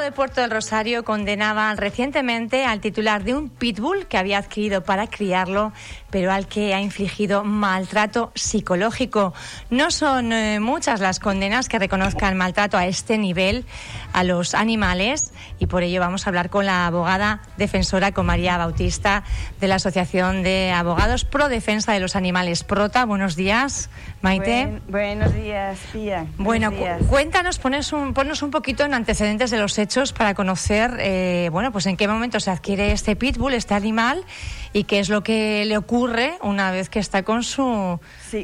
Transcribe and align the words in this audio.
de 0.00 0.12
Puerto 0.12 0.40
del 0.40 0.50
Rosario 0.50 1.04
condenaba 1.04 1.74
recientemente 1.74 2.64
al 2.64 2.80
titular 2.80 3.24
de 3.24 3.34
un 3.34 3.48
pitbull 3.48 4.06
que 4.06 4.18
había 4.18 4.38
adquirido 4.38 4.82
para 4.82 5.06
criarlo, 5.06 5.72
pero 6.10 6.32
al 6.32 6.46
que 6.46 6.74
ha 6.74 6.80
infligido 6.80 7.44
maltrato 7.44 8.32
psicológico. 8.34 9.34
No 9.70 9.90
son 9.90 10.32
eh, 10.32 10.60
muchas 10.60 11.00
las 11.00 11.20
condenas 11.20 11.68
que 11.68 11.78
reconozcan 11.78 12.36
maltrato 12.36 12.76
a 12.76 12.86
este 12.86 13.18
nivel 13.18 13.64
a 14.12 14.24
los 14.24 14.54
animales 14.54 15.32
y 15.58 15.66
por 15.66 15.82
ello 15.82 16.00
vamos 16.00 16.26
a 16.26 16.30
hablar 16.30 16.50
con 16.50 16.66
la 16.66 16.86
abogada 16.86 17.40
defensora, 17.56 18.12
con 18.12 18.26
María 18.26 18.56
Bautista, 18.58 19.24
de 19.60 19.68
la 19.68 19.76
Asociación 19.76 20.42
de 20.42 20.72
Abogados 20.72 21.24
Pro 21.24 21.48
Defensa 21.48 21.92
de 21.92 22.00
los 22.00 22.16
Animales 22.16 22.64
Prota. 22.64 23.04
Buenos 23.04 23.36
días, 23.36 23.90
Maite. 24.22 24.80
buenos 24.88 25.32
días, 25.34 25.78
Pía. 25.92 26.26
Bueno, 26.38 26.72
cuéntanos, 27.08 27.58
pones 27.58 27.92
un, 27.92 28.14
ponnos 28.14 28.42
un 28.42 28.50
poquito 28.50 28.84
en 28.84 28.94
antecedentes 28.94 29.50
de 29.50 29.58
los 29.58 29.78
hechos 29.78 30.12
para 30.12 30.34
conocer, 30.34 30.96
eh, 30.98 31.48
bueno, 31.52 31.72
pues 31.72 31.86
en 31.86 31.96
qué 31.96 32.08
momento 32.08 32.40
se 32.40 32.50
adquiere 32.50 32.92
este 32.92 33.16
pitbull, 33.16 33.54
este 33.54 33.74
animal, 33.74 34.24
y 34.72 34.84
qué 34.84 35.00
es 35.00 35.08
lo 35.08 35.22
que 35.22 35.64
le 35.64 35.76
ocurre 35.76 36.34
una 36.42 36.70
vez 36.70 36.88
que 36.88 36.98
está 36.98 37.22
con 37.22 37.42
su, 37.42 37.98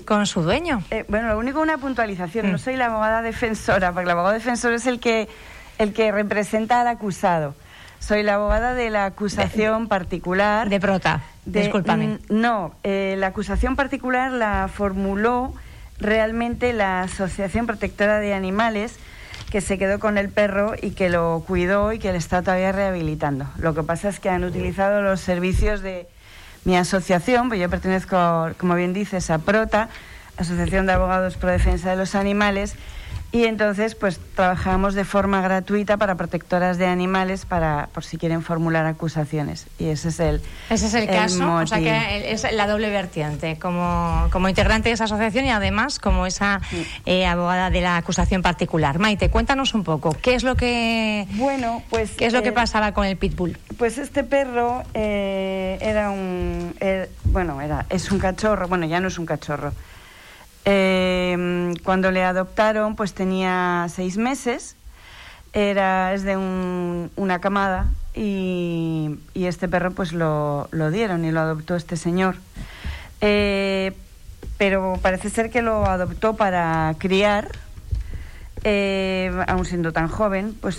con 0.05 0.27
su 0.27 0.43
dueño. 0.43 0.83
Eh, 0.91 1.05
bueno, 1.09 1.29
lo 1.29 1.39
único 1.39 1.61
una 1.61 1.79
puntualización. 1.79 2.51
No 2.51 2.59
mm. 2.59 2.61
soy 2.61 2.77
la 2.77 2.87
abogada 2.87 3.23
defensora, 3.23 3.93
porque 3.93 4.07
la 4.07 4.13
abogada 4.13 4.35
defensora 4.35 4.77
es 4.77 4.87
el 4.87 5.01
que 5.01 5.29
el 5.79 5.93
que 5.93 6.13
representa 6.13 6.81
al 6.81 6.89
acusado. 6.89 7.55
Soy 7.99 8.23
la 8.23 8.35
abogada 8.35 8.75
de 8.75 8.91
la 8.91 9.07
acusación 9.07 9.89
particular. 9.89 10.69
De 10.69 10.81
prota, 10.81 11.23
discúlpame. 11.45 12.07
Mm, 12.07 12.19
no, 12.29 12.75
eh, 12.85 13.17
la 13.19 13.29
acusación 13.29 13.75
particular 13.75 14.31
la 14.31 14.69
formuló 14.73 15.55
realmente 15.99 16.73
la 16.73 17.03
Asociación 17.03 17.67
Protectora 17.67 18.21
de 18.21 18.35
Animales, 18.35 18.97
que 19.51 19.61
se 19.61 19.79
quedó 19.79 19.99
con 19.99 20.19
el 20.19 20.29
perro 20.29 20.75
y 20.81 20.91
que 20.91 21.09
lo 21.09 21.43
cuidó 21.47 21.93
y 21.93 21.99
que 21.99 22.13
le 22.13 22.19
está 22.19 22.43
todavía 22.43 22.73
rehabilitando. 22.73 23.47
Lo 23.59 23.75
que 23.75 23.83
pasa 23.83 24.09
es 24.09 24.21
que 24.21 24.29
han 24.29 24.45
utilizado 24.45 25.03
los 25.03 25.21
servicios 25.21 25.81
de 25.81 26.07
mi 26.65 26.77
asociación, 26.77 27.49
pues 27.49 27.61
yo 27.61 27.71
pertenezco, 27.71 28.51
como 28.59 28.75
bien 28.75 28.93
dices, 28.93 29.31
a 29.31 29.39
Prota, 29.39 29.89
Asociación 30.37 30.87
de 30.87 30.93
Abogados 30.93 31.37
Pro 31.37 31.51
Defensa 31.51 31.91
de 31.91 31.97
los 31.97 32.15
Animales, 32.15 32.75
y 33.37 33.45
entonces, 33.45 33.95
pues 33.95 34.19
trabajamos 34.35 34.95
de 34.95 35.05
forma 35.05 35.43
gratuita 35.43 35.99
para 35.99 36.15
protectoras 36.15 36.79
de 36.79 36.87
animales 36.87 37.45
para 37.45 37.91
por 37.93 38.03
si 38.03 38.17
quieren 38.17 38.43
formular 38.43 38.87
acusaciones. 38.87 39.67
Y 39.79 39.89
ese 39.89 40.09
es 40.09 40.21
el 40.21 40.41
Ese 40.71 40.87
es 40.87 40.95
el, 40.95 41.07
caso, 41.07 41.55
o 41.57 41.67
sea 41.67 41.79
que 41.79 42.33
es 42.33 42.51
la 42.51 42.67
doble 42.67 42.89
vertiente, 42.89 43.59
como, 43.59 44.29
como 44.33 44.49
integrante 44.49 44.89
de 44.89 44.95
esa 44.95 45.05
asociación 45.05 45.45
y 45.45 45.51
además 45.51 45.99
como 45.99 46.25
esa 46.25 46.63
eh, 47.05 47.27
abogada 47.27 47.69
de 47.69 47.83
la 47.83 47.99
acusación 47.99 48.41
particular. 48.41 48.99
Maite, 48.99 49.29
cuéntanos 49.29 49.75
un 49.75 49.85
poco, 49.85 50.17
¿qué 50.23 50.35
es 50.35 50.43
lo 50.43 50.55
que 50.55 51.27
bueno, 51.33 51.83
pues 51.91 52.13
qué 52.13 52.27
es 52.27 52.33
lo 52.33 52.43
que 52.43 52.49
eh, 52.51 52.53
pasaba 52.53 52.93
con 52.93 53.05
el 53.05 53.19
pitbull? 53.19 53.59
Pues 53.77 53.99
este 53.99 54.25
perro 54.25 54.83
eh, 54.95 55.77
era 55.83 56.11
un 56.11 56.75
bueno, 57.25 57.61
era 57.61 57.85
es 57.91 58.11
un 58.11 58.19
cachorro, 58.19 58.67
bueno, 58.67 58.87
ya 58.87 58.99
no 58.99 59.09
es 59.09 59.19
un 59.19 59.27
cachorro. 59.27 59.73
Em, 60.69 61.77
cuando 61.85 62.11
le 62.11 62.25
adoptaron, 62.25 62.97
pues 62.97 63.15
tenía 63.15 63.87
seis 63.89 64.17
meses, 64.17 64.75
era, 65.53 66.13
es 66.13 66.25
de 66.25 66.37
una 66.37 67.41
camada 67.41 67.87
y, 68.15 69.17
este 69.33 69.69
perro 69.69 69.93
pues 69.93 70.13
lo, 70.13 70.69
dieron 70.91 71.25
y 71.25 71.31
lo 71.31 71.39
adoptó 71.39 71.77
este 71.77 71.97
señor. 71.97 72.35
Eh, 73.21 73.93
pero 74.59 74.99
parece 75.01 75.31
ser 75.31 75.51
que 75.51 75.63
lo 75.63 75.87
adoptó 75.87 76.35
para 76.35 76.97
criar, 76.99 77.49
eh, 78.65 79.31
aún 79.47 79.67
siendo 79.67 79.93
tan 79.93 80.09
joven, 80.09 80.57
pues 80.61 80.79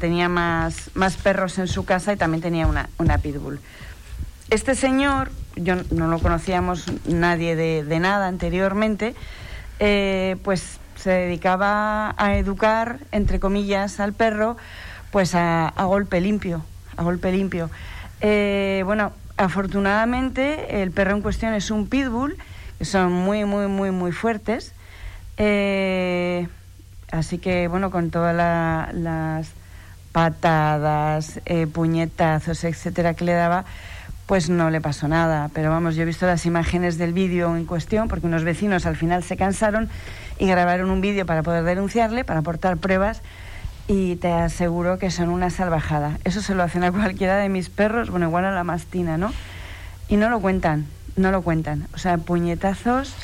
tenía 0.00 0.28
más, 0.28 0.90
más 0.94 1.16
perros 1.16 1.56
en 1.58 1.68
su 1.68 1.84
casa 1.84 2.12
y 2.12 2.16
también 2.16 2.42
tenía 2.42 2.66
una 2.66 3.18
pitbull. 3.18 3.60
Este 4.54 4.76
señor 4.76 5.32
yo 5.56 5.74
no 5.90 6.06
lo 6.06 6.20
conocíamos 6.20 6.86
nadie 7.06 7.56
de, 7.56 7.98
nada 7.98 8.28
anteriormente, 8.28 9.16
eh, 9.80 10.36
pues 10.44 10.78
se 10.94 11.10
dedicaba 11.10 12.14
a 12.16 12.36
educar, 12.36 13.00
entre 13.10 13.40
comillas, 13.40 13.98
al 13.98 14.12
perro, 14.12 14.56
pues 15.10 15.34
a, 15.34 15.72
golpe 15.76 16.20
limpio, 16.20 16.64
a 16.96 17.02
golpe 17.02 17.32
limpio. 17.32 17.68
Eh, 18.20 18.84
bueno, 18.86 19.10
afortunadamente 19.36 20.82
el 20.82 20.92
perro 20.92 21.16
en 21.16 21.22
cuestión 21.22 21.52
es 21.54 21.72
un 21.72 21.88
pitbull, 21.88 22.36
que 22.78 22.84
son 22.84 23.10
muy, 23.10 23.44
muy, 23.44 23.66
muy, 23.66 23.90
muy 23.90 24.12
fuertes. 24.12 24.72
Eh, 25.36 26.46
así 27.10 27.38
que, 27.38 27.66
bueno, 27.66 27.90
con 27.90 28.12
todas 28.12 28.36
las 28.94 29.48
patadas, 30.12 31.40
puñetazos, 31.72 32.62
etcétera, 32.62 33.14
que 33.14 33.24
le 33.24 33.32
daba, 33.32 33.64
pues 34.26 34.48
no 34.50 34.70
le 34.70 34.80
pasó 34.80 35.08
nada. 35.08 35.50
Pero 35.52 35.70
vamos, 35.70 35.96
yo 35.96 36.02
he 36.02 36.06
visto 36.06 36.26
las 36.26 36.46
imágenes 36.46 36.98
del 36.98 37.12
vídeo 37.12 37.56
en 37.56 37.66
cuestión 37.66 38.08
porque 38.08 38.26
unos 38.26 38.44
vecinos 38.44 38.86
al 38.86 38.96
final 38.96 39.22
se 39.22 39.36
cansaron 39.36 39.88
y 40.38 40.46
grabaron 40.46 40.90
un 40.90 41.00
vídeo 41.00 41.26
para 41.26 41.42
poder 41.42 41.64
denunciarle, 41.64 42.24
para 42.24 42.40
aportar 42.40 42.76
pruebas 42.76 43.22
y 43.86 44.16
te 44.16 44.32
aseguro 44.32 44.98
que 44.98 45.10
son 45.10 45.28
una 45.28 45.50
salvajada. 45.50 46.18
Eso 46.24 46.40
se 46.40 46.54
lo 46.54 46.62
hacen 46.62 46.84
a 46.84 46.92
cualquiera 46.92 47.36
de 47.36 47.48
mis 47.48 47.68
perros, 47.68 48.10
bueno, 48.10 48.26
igual 48.26 48.44
a 48.44 48.50
la 48.50 48.64
mastina, 48.64 49.18
¿no? 49.18 49.32
Y 50.08 50.16
no 50.16 50.30
lo 50.30 50.40
cuentan, 50.40 50.86
no 51.16 51.30
lo 51.30 51.42
cuentan. 51.42 51.88
O 51.94 51.98
sea, 51.98 52.18
puñetazos 52.18 53.14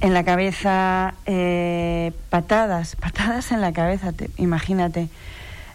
en 0.00 0.14
la 0.14 0.24
cabeza, 0.24 1.14
eh, 1.26 2.12
patadas, 2.28 2.96
patadas 2.96 3.52
en 3.52 3.60
la 3.60 3.72
cabeza, 3.72 4.12
imagínate. 4.36 5.08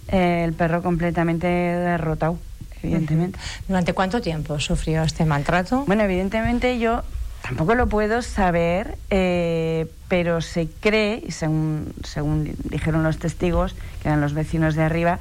Eh, 0.10 0.44
el 0.46 0.54
perro 0.54 0.82
completamente 0.82 1.48
derrotado 1.48 2.38
evidentemente. 2.84 3.40
¿Durante 3.68 3.94
cuánto 3.94 4.22
tiempo 4.22 4.60
sufrió 4.60 5.04
este 5.04 5.26
maltrato? 5.26 5.84
Bueno, 5.86 6.04
evidentemente 6.04 6.80
yo 6.80 7.04
tampoco 7.42 7.76
lo 7.76 7.88
puedo 7.88 8.22
saber, 8.22 8.98
eh, 9.10 9.88
pero 10.08 10.42
se 10.42 10.68
cree, 10.82 11.24
y 11.26 11.32
según, 11.32 11.94
según 12.04 12.56
dijeron 12.64 13.04
los 13.04 13.20
testigos, 13.20 13.76
que 14.02 14.10
eran 14.10 14.22
los 14.22 14.34
vecinos 14.34 14.76
de 14.76 14.84
arriba, 14.84 15.20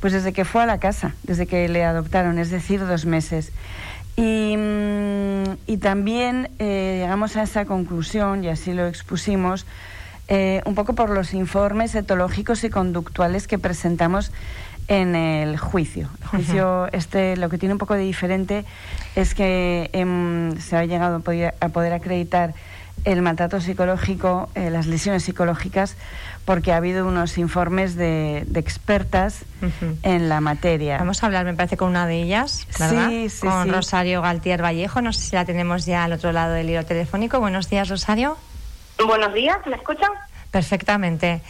pues 0.00 0.12
desde 0.12 0.32
que 0.32 0.44
fue 0.44 0.62
a 0.62 0.66
la 0.66 0.78
casa, 0.78 1.14
desde 1.22 1.46
que 1.46 1.68
le 1.68 1.84
adoptaron, 1.84 2.38
es 2.38 2.50
decir, 2.50 2.84
dos 2.86 3.06
meses. 3.06 3.52
Y, 4.16 4.56
mm, 4.56 5.44
y 5.66 5.76
también 5.78 6.50
eh, 6.58 6.98
llegamos 7.00 7.36
a 7.36 7.44
esa 7.44 7.64
conclusión, 7.64 8.44
y 8.44 8.48
así 8.48 8.72
lo 8.72 8.86
expusimos, 8.86 9.64
eh, 10.28 10.62
un 10.66 10.74
poco 10.74 10.94
por 10.94 11.10
los 11.10 11.34
informes 11.34 11.94
etológicos 11.94 12.64
y 12.64 12.70
conductuales 12.70 13.46
que 13.46 13.58
presentamos 13.58 14.32
en 14.88 15.14
el 15.14 15.58
juicio. 15.58 16.08
El 16.22 16.28
juicio, 16.28 16.88
este, 16.92 17.36
lo 17.36 17.48
que 17.48 17.58
tiene 17.58 17.74
un 17.74 17.78
poco 17.78 17.94
de 17.94 18.02
diferente 18.02 18.64
es 19.14 19.34
que 19.34 19.90
em, 19.92 20.56
se 20.58 20.76
ha 20.76 20.84
llegado 20.84 21.16
a 21.16 21.68
poder, 21.68 21.92
acreditar 21.92 22.54
el 23.04 23.22
maltrato 23.22 23.60
psicológico, 23.60 24.48
eh, 24.54 24.70
las 24.70 24.86
lesiones 24.86 25.24
psicológicas, 25.24 25.96
porque 26.44 26.72
ha 26.72 26.76
habido 26.76 27.06
unos 27.06 27.38
informes 27.38 27.96
de, 27.96 28.46
expertas 28.54 29.44
en 30.02 30.28
la 30.28 30.40
materia. 30.40 30.98
Vamos 30.98 31.22
a 31.22 31.26
hablar, 31.26 31.44
me 31.44 31.54
parece, 31.54 31.76
con 31.76 31.88
una 31.88 32.06
de 32.06 32.22
ellas, 32.22 32.66
¿verdad? 32.78 33.08
Sí, 33.08 33.28
sí, 33.28 33.46
con 33.46 33.72
Rosario 33.72 34.22
Galtier 34.22 34.62
Vallejo. 34.62 35.00
No 35.02 35.12
sé 35.12 35.20
si 35.20 35.36
la 35.36 35.44
tenemos 35.44 35.86
ya 35.86 36.04
al 36.04 36.12
otro 36.12 36.32
lado 36.32 36.52
del 36.52 36.70
hilo 36.70 36.84
telefónico. 36.84 37.40
Buenos 37.40 37.68
días, 37.68 37.88
Rosario. 37.88 38.36
Buenos 39.04 39.34
días, 39.34 39.58
¿me 39.66 39.76
escuchan? 39.76 40.10
Perfectamente. 40.52 41.40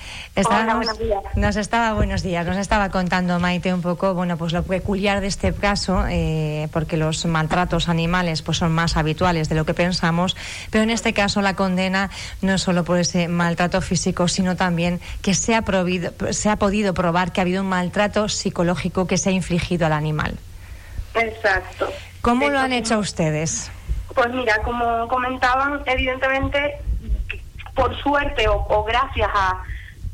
nos 1.34 1.56
estaba 1.56 1.92
buenos 1.92 2.22
días, 2.22 2.46
nos 2.46 2.56
estaba 2.56 2.88
contando 2.90 3.40
Maite 3.40 3.74
un 3.74 3.82
poco, 3.82 4.14
bueno, 4.14 4.36
pues 4.36 4.52
lo 4.52 4.62
peculiar 4.62 5.20
de 5.20 5.26
este 5.26 5.52
caso, 5.52 6.04
eh, 6.08 6.68
porque 6.72 6.96
los 6.96 7.26
maltratos 7.26 7.88
animales 7.88 8.42
pues 8.42 8.58
son 8.58 8.70
más 8.70 8.96
habituales 8.96 9.48
de 9.48 9.56
lo 9.56 9.64
que 9.64 9.74
pensamos, 9.74 10.36
pero 10.70 10.84
en 10.84 10.90
este 10.90 11.12
caso 11.12 11.42
la 11.42 11.56
condena 11.56 12.10
no 12.42 12.54
es 12.54 12.62
solo 12.62 12.84
por 12.84 12.96
ese 13.00 13.26
maltrato 13.26 13.80
físico, 13.80 14.28
sino 14.28 14.54
también 14.54 15.00
que 15.20 15.34
se 15.34 15.56
ha, 15.56 15.64
se 16.30 16.48
ha 16.48 16.56
podido 16.56 16.94
probar 16.94 17.32
que 17.32 17.40
ha 17.40 17.42
habido 17.42 17.62
un 17.62 17.68
maltrato 17.68 18.28
psicológico 18.28 19.08
que 19.08 19.18
se 19.18 19.30
ha 19.30 19.32
infligido 19.32 19.84
al 19.84 19.94
animal. 19.94 20.38
Exacto. 21.16 21.92
¿Cómo 22.20 22.48
lo 22.48 22.60
han 22.60 22.72
hecho 22.72 23.00
ustedes? 23.00 23.68
Pues 24.14 24.32
mira, 24.32 24.62
como 24.62 25.08
comentaban, 25.08 25.82
evidentemente 25.86 26.78
por 27.74 27.96
suerte 28.02 28.46
o, 28.48 28.84
gracias 28.84 29.30
a, 29.32 29.62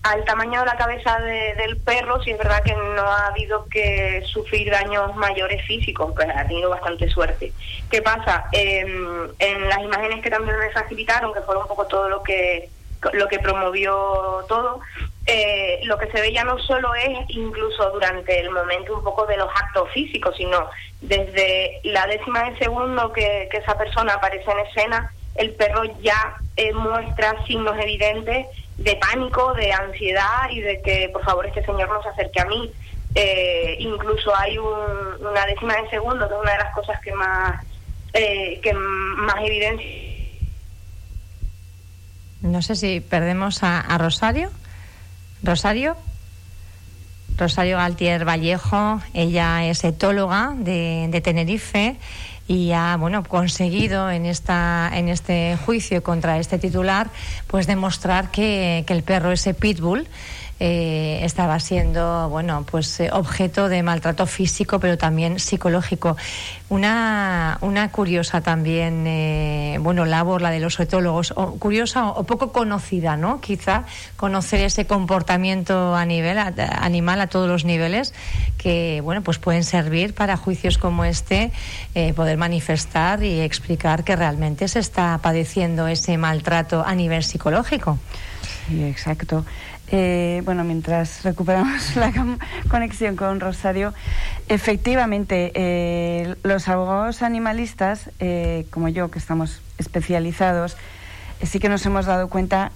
al 0.02 0.24
tamaño 0.24 0.60
de 0.60 0.66
la 0.66 0.76
cabeza 0.76 1.18
del 1.20 1.76
perro, 1.78 2.22
sí 2.22 2.30
es 2.30 2.38
verdad 2.38 2.62
que 2.62 2.74
no 2.74 3.02
ha 3.02 3.26
habido 3.26 3.66
que 3.66 4.22
sufrir 4.26 4.70
daños 4.70 5.14
mayores 5.16 5.64
físicos, 5.66 6.12
pues 6.14 6.28
ha 6.28 6.46
tenido 6.46 6.70
bastante 6.70 7.08
suerte. 7.08 7.52
¿Qué 7.90 8.02
pasa? 8.02 8.46
Em, 8.52 9.28
en 9.38 9.68
las 9.68 9.80
imágenes 9.80 10.22
que 10.22 10.30
también 10.30 10.58
me 10.58 10.70
facilitaron, 10.70 11.34
que 11.34 11.40
fueron 11.42 11.64
un 11.64 11.68
poco 11.68 11.86
todo 11.86 12.08
lo 12.08 12.22
que 12.22 12.70
lo 13.12 13.28
que 13.28 13.38
promovió 13.38 14.44
todo, 14.48 14.80
eh, 15.26 15.80
lo 15.84 15.98
que 15.98 16.10
se 16.10 16.20
ve 16.20 16.32
ya 16.32 16.44
no 16.44 16.58
solo 16.58 16.94
es 16.94 17.18
incluso 17.28 17.90
durante 17.90 18.40
el 18.40 18.50
momento 18.50 18.96
un 18.96 19.04
poco 19.04 19.26
de 19.26 19.36
los 19.36 19.48
actos 19.54 19.90
físicos, 19.92 20.34
sino 20.36 20.68
desde 21.00 21.80
la 21.84 22.06
décima 22.06 22.50
de 22.50 22.58
segundo 22.58 23.12
que, 23.12 23.48
que 23.50 23.58
esa 23.58 23.78
persona 23.78 24.14
aparece 24.14 24.50
en 24.50 24.58
escena, 24.60 25.12
el 25.38 25.54
perro 25.54 25.84
ya 26.02 26.36
eh, 26.56 26.72
muestra 26.72 27.34
signos 27.46 27.78
evidentes 27.80 28.46
de 28.76 28.96
pánico, 28.96 29.54
de 29.54 29.72
ansiedad 29.72 30.50
y 30.50 30.60
de 30.60 30.82
que 30.82 31.08
por 31.12 31.24
favor 31.24 31.46
este 31.46 31.64
señor 31.64 31.88
no 31.88 32.02
se 32.02 32.08
acerque 32.10 32.40
a 32.40 32.44
mí. 32.44 32.70
Eh, 33.14 33.76
incluso 33.78 34.36
hay 34.36 34.58
una 34.58 35.46
décima 35.46 35.76
de 35.76 35.88
segundo, 35.90 36.28
que 36.28 36.34
es 36.34 36.40
una 36.40 36.52
de 36.52 36.58
las 36.58 36.74
cosas 36.74 37.00
que 37.00 37.12
más, 37.14 37.64
eh, 38.12 38.60
que 38.62 38.72
más 38.74 39.36
evidencia. 39.42 39.86
No 42.42 42.60
sé 42.60 42.76
si 42.76 43.00
perdemos 43.00 43.62
a, 43.62 43.96
Rosario. 43.98 44.50
Rosario. 45.42 45.96
Rosario 47.36 47.76
Galtier 47.76 48.24
Vallejo, 48.26 49.00
ella 49.14 49.64
es 49.64 49.84
etóloga 49.84 50.54
de 50.56 51.20
Tenerife 51.22 51.96
y 52.48 52.72
ha 52.72 52.96
bueno 52.96 53.22
conseguido 53.22 54.10
en 54.10 54.26
esta 54.26 54.90
en 54.94 55.08
este 55.08 55.56
juicio 55.64 56.02
contra 56.02 56.38
este 56.38 56.58
titular 56.58 57.10
pues 57.46 57.66
demostrar 57.66 58.30
que, 58.30 58.84
que 58.86 58.94
el 58.94 59.02
perro 59.02 59.30
ese 59.30 59.54
pitbull 59.54 60.08
eh, 60.60 61.20
estaba 61.22 61.60
siendo 61.60 62.28
bueno 62.30 62.66
pues 62.68 62.98
eh, 62.98 63.10
objeto 63.12 63.68
de 63.68 63.84
maltrato 63.84 64.26
físico 64.26 64.80
pero 64.80 64.98
también 64.98 65.38
psicológico. 65.38 66.16
Una, 66.68 67.58
una 67.60 67.92
curiosa 67.92 68.40
también 68.40 69.06
eh, 69.06 69.78
bueno 69.80 70.04
labor 70.04 70.42
la 70.42 70.50
de 70.50 70.58
los 70.58 70.80
etólogos 70.80 71.32
o, 71.36 71.52
curiosa 71.60 72.08
o, 72.08 72.24
poco 72.24 72.50
conocida 72.50 73.16
no 73.16 73.40
quizá 73.40 73.84
conocer 74.16 74.60
ese 74.62 74.84
comportamiento 74.84 75.94
a 75.94 76.04
nivel 76.04 76.38
animal 76.38 77.20
a 77.20 77.28
todos 77.28 77.48
los 77.48 77.64
niveles 77.64 78.12
que 78.58 79.00
bueno 79.00 79.22
pues 79.22 79.38
pueden 79.38 79.62
servir 79.62 80.12
para 80.12 80.36
juicios 80.36 80.76
como 80.76 81.04
este 81.04 81.52
poder 82.16 82.36
manifestar 82.36 83.22
y 83.22 83.40
explicar 83.40 84.02
que 84.02 84.16
realmente 84.16 84.66
se 84.66 84.80
está 84.80 85.18
padeciendo 85.22 85.86
ese 85.86 86.18
maltrato 86.18 86.82
a 86.84 86.94
nivel 86.94 87.22
psicológico 87.22 87.98
sí 88.68 88.84
exacto. 88.84 89.44
Eh, 89.90 90.42
bueno, 90.44 90.64
mientras 90.64 91.24
recuperamos 91.24 91.96
la 91.96 92.12
conexión 92.68 93.16
con 93.16 93.40
Rosario, 93.40 93.94
efectivamente, 94.48 95.52
eh, 95.54 96.34
los 96.42 96.68
abogados 96.68 97.22
animalistas, 97.22 98.10
eh, 98.20 98.66
como 98.70 98.88
yo, 98.88 99.10
que 99.10 99.18
estamos 99.18 99.62
especializados, 99.78 100.76
sí 101.42 101.58
que 101.58 101.68
nos 101.68 101.84
hemos 101.86 102.06
dado 102.06 102.28
cuenta 102.28 102.72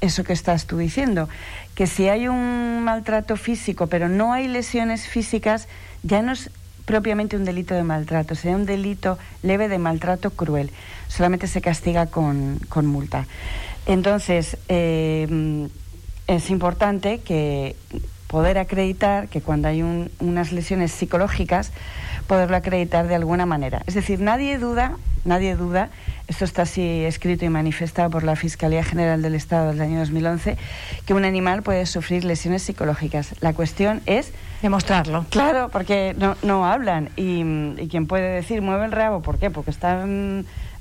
eso 0.00 0.24
que 0.24 0.32
estás 0.32 0.66
tú 0.66 0.78
diciendo, 0.78 1.28
que 1.74 1.86
si 1.86 2.08
hay 2.08 2.28
un 2.28 2.82
maltrato 2.82 3.36
físico, 3.36 3.86
pero 3.86 4.08
no 4.08 4.32
hay 4.32 4.48
lesiones 4.48 5.06
físicas, 5.06 5.68
ya 6.02 6.22
no 6.22 6.32
es 6.32 6.50
propiamente 6.86 7.36
un 7.36 7.44
delito 7.44 7.74
de 7.74 7.82
maltrato, 7.82 8.34
sería 8.34 8.56
un 8.56 8.64
delito 8.64 9.18
leve 9.42 9.68
de 9.68 9.78
maltrato 9.78 10.30
cruel. 10.30 10.70
Solamente 11.08 11.46
se 11.48 11.60
castiga 11.60 12.06
con, 12.06 12.58
con 12.70 12.86
multa. 12.86 13.26
Entonces, 13.84 14.56
es 14.68 16.50
importante 16.50 17.20
que 17.20 17.76
poder 18.26 18.58
acreditar 18.58 19.28
que 19.28 19.40
cuando 19.40 19.68
hay 19.68 19.82
unas 19.82 20.52
lesiones 20.52 20.92
psicológicas, 20.92 21.72
poderlo 22.26 22.56
acreditar 22.56 23.08
de 23.08 23.14
alguna 23.14 23.46
manera. 23.46 23.82
Es 23.86 23.94
decir, 23.94 24.20
nadie 24.20 24.58
duda, 24.58 24.96
nadie 25.24 25.56
duda, 25.56 25.90
esto 26.28 26.44
está 26.44 26.62
así 26.62 27.04
escrito 27.04 27.44
y 27.44 27.48
manifestado 27.48 28.10
por 28.10 28.24
la 28.24 28.36
Fiscalía 28.36 28.82
General 28.82 29.22
del 29.22 29.34
Estado 29.34 29.68
del 29.68 29.80
año 29.80 29.98
2011, 30.00 30.56
que 31.06 31.14
un 31.14 31.24
animal 31.24 31.62
puede 31.62 31.86
sufrir 31.86 32.24
lesiones 32.24 32.62
psicológicas. 32.62 33.34
La 33.40 33.52
cuestión 33.52 34.02
es... 34.06 34.32
Demostrarlo. 34.62 35.26
Claro, 35.30 35.68
porque 35.70 36.14
no, 36.18 36.36
no 36.42 36.66
hablan. 36.66 37.10
Y, 37.16 37.42
y 37.80 37.88
quien 37.88 38.06
puede 38.06 38.28
decir, 38.28 38.62
mueve 38.62 38.86
el 38.86 38.92
rabo, 38.92 39.20
¿por 39.20 39.38
qué? 39.38 39.50
Porque 39.50 39.70
está, 39.70 40.04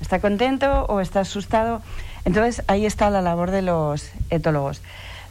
está 0.01 0.19
contento 0.19 0.85
o 0.85 0.99
está 0.99 1.19
asustado. 1.19 1.81
Entonces, 2.23 2.63
ahí 2.67 2.85
está 2.85 3.09
la 3.11 3.21
labor 3.21 3.51
de 3.51 3.61
los 3.61 4.09
etólogos. 4.31 4.81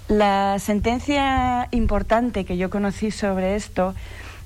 La 0.07 0.59
sentencia 0.59 1.69
importante 1.71 2.45
que 2.45 2.57
yo 2.57 2.71
conocí 2.71 3.11
sobre 3.11 3.57
esto 3.57 3.95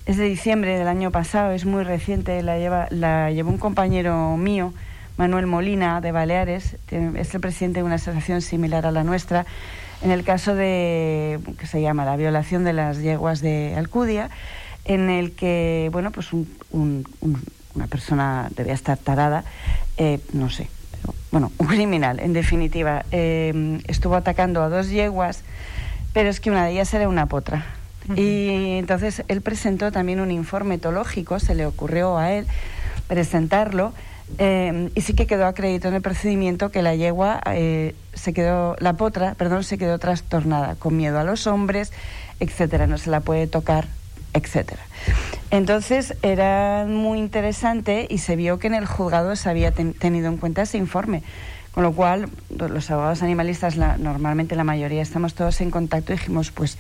es 0.08 0.16
de 0.16 0.24
diciembre 0.24 0.78
del 0.78 0.88
año 0.88 1.10
pasado, 1.10 1.52
es 1.52 1.66
muy 1.66 1.84
reciente, 1.84 2.42
la, 2.42 2.56
lleva, 2.56 2.88
la 2.88 3.30
llevó 3.30 3.50
un 3.50 3.58
compañero 3.58 4.38
mío, 4.38 4.72
Manuel 5.18 5.46
Molina, 5.46 6.00
de 6.00 6.12
Baleares, 6.12 6.78
es 6.90 7.34
el 7.34 7.40
presidente 7.42 7.80
de 7.80 7.84
una 7.84 7.96
asociación 7.96 8.40
similar 8.40 8.86
a 8.86 8.90
la 8.90 9.04
nuestra, 9.04 9.44
en 10.00 10.10
el 10.10 10.24
caso 10.24 10.54
de, 10.54 11.38
que 11.58 11.66
se 11.66 11.82
llama 11.82 12.06
la 12.06 12.16
violación 12.16 12.64
de 12.64 12.72
las 12.72 13.02
yeguas 13.02 13.42
de 13.42 13.74
Alcudia, 13.76 14.30
en 14.86 15.10
el 15.10 15.32
que, 15.32 15.90
bueno, 15.92 16.10
pues 16.10 16.28
una 16.32 17.86
persona 17.90 18.48
debía 18.56 18.72
estar 18.72 18.96
tarada, 18.96 19.44
eh, 19.98 20.20
no 20.32 20.48
sé, 20.48 20.70
bueno, 21.30 21.52
un 21.58 21.66
criminal, 21.66 22.18
en 22.20 22.32
definitiva, 22.32 23.04
eh, 23.12 23.78
estuvo 23.88 24.14
atacando 24.14 24.62
a 24.62 24.70
dos 24.70 24.88
yeguas, 24.88 25.42
pero 26.14 26.30
es 26.30 26.40
que 26.40 26.50
una 26.50 26.64
de 26.64 26.72
ellas 26.72 26.94
era 26.94 27.10
una 27.10 27.26
potra. 27.26 27.77
Y 28.16 28.78
entonces 28.78 29.22
él 29.28 29.42
presentó 29.42 29.92
también 29.92 30.20
un 30.20 30.30
informe 30.30 30.76
etológico, 30.76 31.38
se 31.38 31.54
le 31.54 31.66
ocurrió 31.66 32.16
a 32.16 32.32
él 32.32 32.46
presentarlo, 33.06 33.92
eh, 34.36 34.90
y 34.94 35.00
sí 35.00 35.14
que 35.14 35.26
quedó 35.26 35.46
acreditado 35.46 35.90
en 35.90 35.96
el 35.96 36.02
procedimiento 36.02 36.70
que 36.70 36.82
la 36.82 36.94
yegua 36.94 37.40
eh, 37.46 37.94
se 38.14 38.32
quedó, 38.32 38.76
la 38.78 38.94
potra, 38.94 39.34
perdón, 39.34 39.64
se 39.64 39.78
quedó 39.78 39.98
trastornada, 39.98 40.74
con 40.76 40.96
miedo 40.96 41.18
a 41.18 41.24
los 41.24 41.46
hombres, 41.46 41.92
etcétera, 42.40 42.86
no 42.86 42.98
se 42.98 43.10
la 43.10 43.20
puede 43.20 43.46
tocar, 43.46 43.88
etcétera. 44.34 44.82
Entonces 45.50 46.14
era 46.22 46.84
muy 46.86 47.18
interesante 47.18 48.06
y 48.08 48.18
se 48.18 48.36
vio 48.36 48.58
que 48.58 48.66
en 48.66 48.74
el 48.74 48.86
juzgado 48.86 49.34
se 49.34 49.48
había 49.48 49.72
tenido 49.72 50.28
en 50.28 50.36
cuenta 50.36 50.62
ese 50.62 50.78
informe. 50.78 51.22
Con 51.72 51.84
lo 51.84 51.92
cual, 51.92 52.28
los 52.50 52.90
abogados 52.90 53.22
animalistas, 53.22 53.76
normalmente 53.76 54.56
la 54.56 54.64
mayoría, 54.64 55.00
estamos 55.00 55.34
todos 55.34 55.60
en 55.60 55.70
contacto 55.70 56.12
y 56.12 56.16
dijimos, 56.16 56.50
pues, 56.50 56.76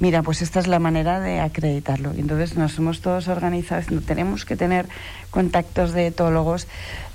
mira, 0.00 0.22
pues 0.22 0.42
esta 0.42 0.60
es 0.60 0.66
la 0.66 0.78
manera 0.78 1.20
de 1.20 1.40
acreditarlo. 1.40 2.14
Y 2.14 2.20
entonces 2.20 2.56
nos 2.56 2.76
hemos 2.78 3.00
todos 3.00 3.28
organizados, 3.28 3.86
tenemos 4.06 4.44
que 4.44 4.56
tener 4.56 4.86
contactos 5.30 5.92
de 5.92 6.08
etólogos 6.08 6.66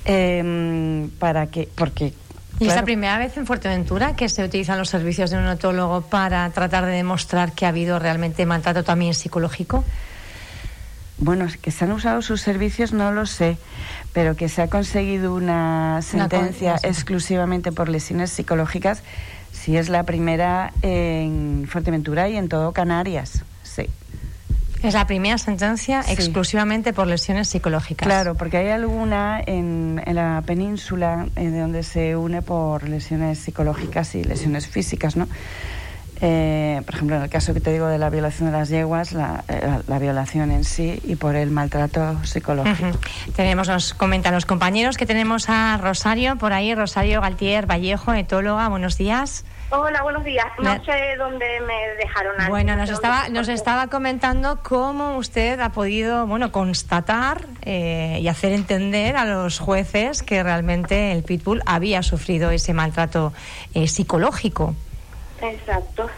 em, 0.05 1.09
para 1.19 1.47
que, 1.47 1.67
porque 1.75 2.13
¿Y 2.59 2.67
es 2.67 2.75
la 2.75 2.83
primera 2.83 3.17
vez 3.17 3.37
en 3.37 3.45
Fuerteventura 3.45 4.15
que 4.15 4.27
se 4.27 4.43
utilizan 4.43 4.77
los 4.77 4.89
servicios 4.89 5.29
de 5.29 5.37
un 5.37 5.47
etólogo 5.47 6.01
para 6.01 6.49
tratar 6.49 6.85
de 6.85 6.91
demostrar 6.91 7.53
que 7.53 7.65
ha 7.65 7.69
habido 7.69 7.99
realmente 7.99 8.45
maltrato 8.45 8.83
también 8.83 9.13
psicológico? 9.13 9.85
Bueno, 11.19 11.47
que 11.61 11.71
se 11.71 11.85
han 11.85 11.91
usado 11.91 12.21
sus 12.21 12.41
servicios 12.41 12.91
no 12.91 13.11
lo 13.11 13.25
sé, 13.25 13.57
pero 14.13 14.35
que 14.35 14.49
se 14.49 14.61
ha 14.61 14.67
conseguido 14.67 15.33
una 15.33 16.01
sentencia 16.01 16.77
exclusivamente 16.83 17.71
por 17.71 17.89
lesiones 17.89 18.31
psicológicas, 18.31 19.03
sí 19.69 19.77
es 19.77 19.87
la 19.87 20.01
primera 20.01 20.73
en 20.81 21.67
Fuerteventura 21.69 22.27
y 22.27 22.37
en 22.37 22.49
todo 22.49 22.71
Canarias, 22.71 23.43
sí. 23.61 23.85
Es 24.81 24.95
la 24.95 25.05
primera 25.05 25.37
sentencia 25.37 26.03
exclusivamente 26.07 26.91
por 26.91 27.05
lesiones 27.05 27.49
psicológicas. 27.49 28.07
Claro, 28.07 28.33
porque 28.33 28.57
hay 28.57 28.69
alguna 28.69 29.39
en, 29.45 30.01
en 30.03 30.15
la 30.15 30.41
península 30.43 31.27
eh, 31.35 31.49
de 31.49 31.59
donde 31.59 31.83
se 31.83 32.15
une 32.15 32.41
por 32.41 32.89
lesiones 32.89 33.37
psicológicas 33.37 34.15
y 34.15 34.23
lesiones 34.23 34.67
físicas, 34.67 35.15
¿no? 35.15 35.27
Eh, 36.21 36.81
por 36.83 36.95
ejemplo, 36.95 37.17
en 37.17 37.21
el 37.21 37.29
caso 37.29 37.53
que 37.53 37.59
te 37.59 37.71
digo 37.71 37.85
de 37.85 37.99
la 37.99 38.09
violación 38.09 38.51
de 38.51 38.57
las 38.57 38.69
yeguas, 38.69 39.11
la, 39.13 39.43
eh, 39.47 39.99
violación 39.99 40.49
en 40.49 40.63
sí 40.63 40.99
y 41.03 41.15
por 41.15 41.35
el 41.35 41.51
maltrato 41.51 42.25
psicológico. 42.25 42.97
Tenemos, 43.35 43.67
nos 43.67 43.93
comentan 43.93 44.33
los 44.33 44.47
compañeros 44.47 44.97
que 44.97 45.05
tenemos 45.05 45.47
a 45.47 45.77
Rosario 45.77 46.37
por 46.37 46.53
ahí, 46.53 46.73
Rosario 46.73 47.21
Galtier 47.21 47.69
Vallejo, 47.69 48.13
etóloga. 48.13 48.67
Buenos 48.67 48.97
días. 48.97 49.45
Hola, 49.71 50.01
buenos 50.01 50.23
días. 50.23 50.47
No 50.57 50.83
sé 50.83 51.15
dónde 51.17 51.45
me 51.61 51.95
dejaron. 51.95 52.35
Bueno, 52.49 52.75
nos 52.75 52.89
estaba, 52.89 53.29
nos 53.29 53.47
estaba 53.49 53.87
comentando 53.87 54.59
cómo 54.63 55.17
usted 55.17 55.59
ha 55.59 55.69
podido, 55.69 56.25
bueno, 56.25 56.51
constatar 56.51 57.45
eh, 57.61 58.17
y 58.19 58.27
hacer 58.27 58.53
entender 58.53 59.15
a 59.15 59.25
los 59.25 59.59
jueces 59.59 60.23
que 60.23 60.41
realmente 60.41 61.11
el 61.11 61.23
pitbull 61.23 61.61
había 61.67 62.01
sufrido 62.01 62.49
ese 62.49 62.73
maltrato 62.73 63.31
psicológico. 63.85 64.73
Exacto. 65.39 66.09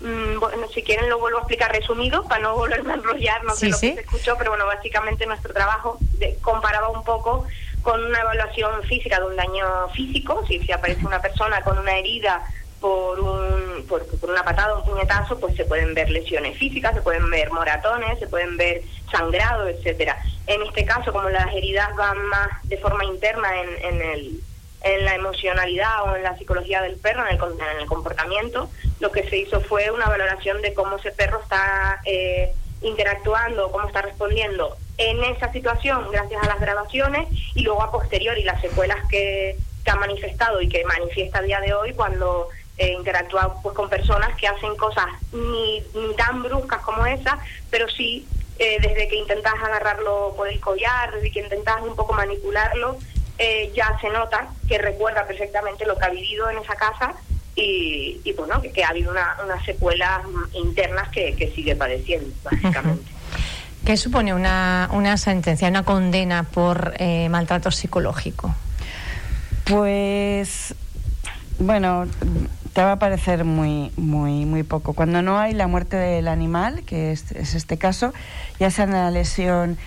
Mm, 0.00 0.38
bueno, 0.40 0.66
si 0.72 0.82
quieren 0.82 1.10
lo 1.10 1.18
vuelvo 1.18 1.38
a 1.38 1.40
explicar 1.42 1.72
resumido 1.72 2.22
para 2.24 2.42
no 2.42 2.54
volverme 2.54 2.92
a 2.92 2.96
enrollar, 2.96 3.44
no 3.44 3.54
sé 3.54 3.68
lo 3.68 3.78
que 3.78 3.94
se 3.94 4.00
escuchó, 4.00 4.36
pero 4.38 4.50
bueno, 4.50 4.64
básicamente 4.66 5.26
nuestro 5.26 5.52
trabajo 5.52 5.98
comparaba 6.42 6.88
un 6.88 7.04
poco 7.04 7.46
con 7.86 8.04
una 8.04 8.18
evaluación 8.18 8.82
física 8.82 9.20
de 9.20 9.26
un 9.26 9.36
daño 9.36 9.88
físico, 9.94 10.44
si, 10.48 10.60
aparece 10.72 11.06
una 11.06 11.22
persona 11.22 11.62
con 11.62 11.78
una 11.78 11.96
herida 11.96 12.42
por, 12.80 13.20
un, 13.20 13.86
por, 13.88 14.04
por 14.18 14.28
una 14.28 14.42
patada, 14.42 14.76
un 14.76 14.84
puñetazo, 14.84 15.38
pues 15.38 15.54
se 15.54 15.64
pueden 15.64 15.94
ver 15.94 16.10
lesiones 16.10 16.58
físicas, 16.58 16.94
se 16.94 17.02
pueden 17.02 17.30
ver 17.30 17.52
moratones, 17.52 18.18
se 18.18 18.26
pueden 18.26 18.56
ver 18.56 18.82
sangrado, 19.12 19.68
etcétera. 19.68 20.18
En 20.48 20.62
este 20.62 20.84
caso, 20.84 21.12
como 21.12 21.30
las 21.30 21.54
heridas 21.54 21.94
van 21.94 22.26
más 22.26 22.48
de 22.64 22.76
forma 22.78 23.04
interna 23.04 23.48
en, 23.62 23.94
en 23.94 24.02
el 24.02 24.40
en 24.82 25.04
la 25.04 25.14
emocionalidad 25.14 26.04
o 26.04 26.16
en 26.16 26.22
la 26.22 26.36
psicología 26.36 26.82
del 26.82 26.96
perro, 26.96 27.24
en 27.26 27.38
el, 27.80 27.86
comportamiento, 27.86 28.70
lo 29.00 29.10
que 29.10 29.28
se 29.28 29.38
hizo 29.38 29.60
fue 29.60 29.90
una 29.90 30.06
valoración 30.06 30.60
de 30.62 30.74
cómo 30.74 30.96
ese 30.96 31.10
perro 31.10 31.40
está 31.42 32.00
eh, 32.04 32.52
interactuando, 32.82 33.72
cómo 33.72 33.88
está 33.88 34.02
respondiendo 34.02 34.76
en 34.98 35.22
esa 35.24 35.52
situación 35.52 36.10
gracias 36.10 36.42
a 36.42 36.46
las 36.46 36.60
grabaciones 36.60 37.28
y 37.54 37.62
luego 37.62 37.82
a 37.82 37.90
posteriori 37.90 38.42
las 38.42 38.60
secuelas 38.60 38.98
que, 39.10 39.56
que 39.84 39.90
ha 39.90 39.96
manifestado 39.96 40.60
y 40.60 40.68
que 40.68 40.84
manifiesta 40.84 41.38
a 41.38 41.42
día 41.42 41.60
de 41.60 41.74
hoy 41.74 41.92
cuando 41.92 42.48
eh, 42.78 42.92
interactuar 42.92 43.52
pues, 43.62 43.74
con 43.74 43.88
personas 43.88 44.36
que 44.36 44.46
hacen 44.46 44.76
cosas 44.76 45.06
ni, 45.32 45.82
ni 45.94 46.14
tan 46.14 46.42
bruscas 46.42 46.80
como 46.82 47.06
esas, 47.06 47.34
pero 47.70 47.88
sí 47.88 48.26
eh, 48.58 48.78
desde 48.80 49.08
que 49.08 49.16
intentas 49.16 49.54
agarrarlo 49.54 50.34
por 50.36 50.48
el 50.48 50.60
collar, 50.60 51.12
desde 51.12 51.30
que 51.30 51.40
intentas 51.40 51.82
un 51.82 51.94
poco 51.94 52.14
manipularlo, 52.14 52.96
eh, 53.38 53.70
ya 53.74 53.98
se 54.00 54.08
nota 54.08 54.48
que 54.66 54.78
recuerda 54.78 55.26
perfectamente 55.26 55.84
lo 55.84 55.98
que 55.98 56.04
ha 56.06 56.10
vivido 56.10 56.48
en 56.48 56.58
esa 56.58 56.74
casa 56.74 57.14
y, 57.54 58.20
y 58.24 58.32
bueno, 58.32 58.62
que, 58.62 58.84
ha 58.84 58.88
habido 58.88 59.10
una, 59.10 59.36
unas 59.44 59.62
secuelas 59.64 60.22
internas 60.54 61.10
que, 61.10 61.36
que 61.36 61.50
sigue 61.52 61.76
padeciendo, 61.76 62.34
básicamente. 62.42 63.15
¿Qué 63.86 63.96
supone 63.96 64.34
una, 64.34 64.90
una 64.92 65.16
sentencia, 65.16 65.68
una 65.68 65.84
condena 65.84 66.42
por 66.42 66.94
eh, 66.98 67.28
maltrato 67.28 67.70
psicológico? 67.70 68.52
Pues, 69.62 70.74
bueno, 71.60 72.06
te 72.72 72.82
va 72.82 72.90
a 72.90 72.98
parecer 72.98 73.44
muy, 73.44 73.92
muy, 73.96 74.44
muy 74.44 74.64
poco. 74.64 74.92
Cuando 74.92 75.22
no 75.22 75.38
hay 75.38 75.54
la 75.54 75.68
muerte 75.68 75.96
del 75.96 76.26
animal, 76.26 76.82
que 76.82 77.12
es, 77.12 77.30
es 77.30 77.54
este 77.54 77.78
caso, 77.78 78.12
ya 78.58 78.72
sea 78.72 78.86
una 78.86 79.08
lesión 79.12 79.78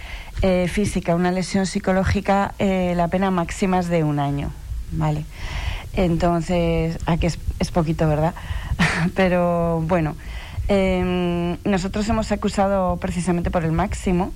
eh, 0.44 0.70
física, 0.70 1.14
una 1.14 1.34
lesión 1.34 1.66
psicológica, 1.66 2.54
eh, 2.58 2.94
la 2.96 3.10
pena 3.10 3.32
máxima 3.32 3.80
es 3.80 3.90
de 3.90 4.06
un 4.06 4.20
año, 4.20 4.54
¿vale? 4.94 5.26
Entonces, 5.92 6.98
aquí 7.06 7.28
es 7.28 7.72
poquito, 7.72 8.08
¿verdad? 8.08 8.34
Pero 9.14 9.82
bueno, 9.82 10.16
eh, 10.70 11.58
nosotros 11.66 12.08
hemos 12.10 12.32
acusado 12.32 12.98
precisamente 12.98 13.50
por 13.50 13.66
el 13.66 13.72
máximo, 13.72 14.32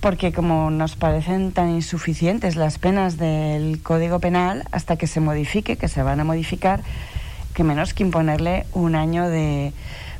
porque 0.00 0.32
como 0.32 0.70
nos 0.70 0.96
parecen 0.96 1.52
tan 1.52 1.70
insuficientes 1.70 2.56
las 2.56 2.78
penas 2.78 3.16
del 3.16 3.80
Código 3.82 4.18
Penal 4.18 4.64
hasta 4.72 4.96
que 4.96 5.06
se 5.06 5.20
modifique, 5.20 5.76
que 5.76 5.88
se 5.88 6.02
van 6.02 6.20
a 6.20 6.24
modificar, 6.24 6.82
que 7.54 7.64
menos 7.64 7.94
que 7.94 8.02
imponerle 8.02 8.66
un 8.72 8.96
año 8.96 9.28
de 9.28 9.72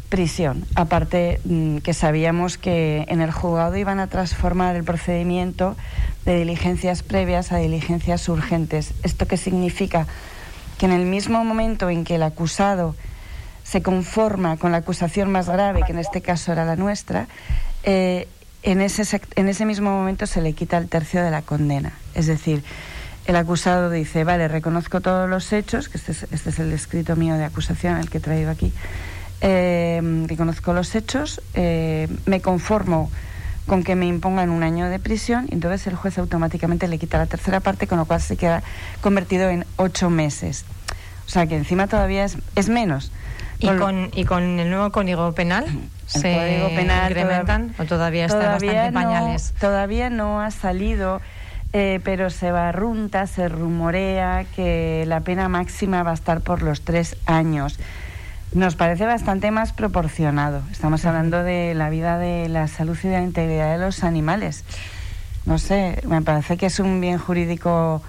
prisión. 0.09 0.65
Aparte 0.75 1.41
mm, 1.45 1.79
que 1.79 1.95
sabíamos 1.95 2.57
que 2.57 3.05
en 3.09 3.21
el 3.21 3.31
juzgado 3.31 3.77
iban 3.77 4.01
a 4.01 4.07
transformar 4.07 4.77
el 4.77 4.85
procedimiento 4.85 5.77
de 6.25 6.39
diligencias 6.39 7.03
previas 7.03 7.53
a 7.53 7.59
diligencias 7.59 8.29
urgentes. 8.29 8.95
¿Esto 9.03 9.27
qué 9.27 9.37
significa? 9.37 10.07
Que 10.79 10.87
en 10.87 10.93
el 10.93 11.07
mismo 11.07 11.45
momento 11.45 11.91
en 11.91 12.05
que 12.05 12.15
el 12.15 12.23
acusado 12.23 12.95
se 13.69 13.83
conforma 13.83 14.57
con 14.57 14.73
la 14.73 14.79
acusación 14.79 15.31
más 15.31 15.49
grave, 15.49 15.83
que 15.85 15.93
en 15.93 15.99
este 15.99 16.23
caso 16.23 16.53
era 16.53 16.65
la 16.65 16.77
nuestra, 16.77 17.29
eh, 17.83 18.27
en, 18.63 18.81
ese, 18.81 19.21
en 19.37 19.49
ese 19.49 19.67
mismo 19.67 19.91
momento 19.91 20.27
se 20.27 20.41
le 20.41 20.55
quita 20.55 20.79
el 20.79 20.89
tercio 20.89 21.23
de 21.23 21.31
la 21.31 21.43
condena. 21.43 21.93
Es 22.15 22.27
decir, 22.27 22.65
el 23.27 23.37
acusado 23.37 23.91
dice, 23.91 24.25
vale, 24.25 24.49
reconozco 24.49 25.03
todos 25.03 25.29
los 25.29 25.53
hechos, 25.53 25.91
que 25.91 25.99
este 25.99 26.13
es, 26.13 26.23
este 26.31 26.49
es 26.49 26.59
el 26.59 26.73
escrito 26.73 27.15
mío 27.15 27.35
de 27.35 27.45
acusación, 27.45 27.99
el 27.99 28.09
que 28.09 28.19
he 28.19 28.21
traído 28.23 28.51
aquí, 28.51 28.73
eh, 29.43 30.25
reconozco 30.27 30.73
los 30.73 30.95
hechos, 30.95 31.43
eh, 31.53 32.09
me 32.25 32.41
conformo 32.41 33.11
con 33.67 33.85
que 33.85 33.97
me 33.97 34.07
impongan 34.07 34.49
un 34.49 34.63
año 34.63 34.89
de 34.89 34.99
prisión 34.99 35.47
y 35.51 35.55
entonces 35.55 35.87
el 35.87 35.95
juez 35.95 36.17
automáticamente 36.17 36.89
le 36.89 36.99
quita 36.99 37.19
la 37.19 37.27
tercera 37.27 37.61
parte, 37.61 37.87
con 37.87 37.99
lo 37.99 38.07
cual 38.07 38.23
se 38.23 38.39
queda 38.39 38.63
convertido 39.03 39.51
en 39.51 39.67
ocho 39.77 40.09
meses. 40.09 40.65
O 41.27 41.29
sea 41.31 41.47
que 41.47 41.57
encima 41.57 41.87
todavía 41.87 42.25
es, 42.25 42.39
es 42.57 42.71
menos. 42.71 43.13
¿Y 43.61 43.69
con, 43.69 44.11
¿Y 44.15 44.25
con 44.25 44.61
el 44.61 44.71
nuevo 44.71 44.91
Código 44.93 45.33
Penal? 45.33 45.65
El 45.65 46.21
¿Se 46.21 46.35
Código 46.35 46.69
Penal 46.77 47.11
incrementan 47.11 47.75
o 47.79 47.85
todavía 47.85 48.27
está 48.27 48.39
todavía 48.39 48.73
bastante 48.73 48.93
no, 48.93 49.01
pañales? 49.03 49.55
Todavía 49.59 50.11
no 50.11 50.41
ha 50.41 50.51
salido 50.51 51.21
eh, 51.75 52.01
pero 52.03 52.31
se 52.31 52.51
barrunta, 52.51 53.27
se 53.27 53.47
rumorea 53.49 54.47
que 54.57 55.05
la 55.07 55.21
pena 55.21 55.51
máxima 55.51 56.03
va 56.03 56.13
a 56.13 56.15
estar 56.15 56.41
por 56.41 56.63
los 56.63 56.81
tres 56.81 57.17
años. 57.27 57.79
Nos 58.55 58.75
parece 58.77 59.05
bastante 59.05 59.51
más 59.51 59.75
proporcionado. 59.75 60.63
Estamos 60.73 61.05
hablando 61.05 61.43
de 61.43 61.75
la 61.75 61.91
vida 61.91 62.17
de 62.17 62.49
la 62.49 62.69
salud 62.69 62.97
y 63.03 63.09
de 63.09 63.19
la 63.19 63.23
integridad 63.23 63.73
de 63.73 63.85
los 63.85 64.03
animales. 64.03 64.65
No 65.45 65.59
sé, 65.59 66.01
me 66.07 66.23
parece 66.23 66.57
que 66.57 66.67
es 66.67 66.81
un 66.81 67.03
bien 67.03 67.19
jurídico 67.19 68.03